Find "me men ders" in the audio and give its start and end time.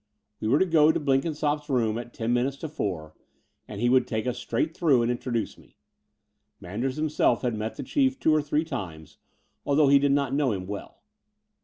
5.59-6.95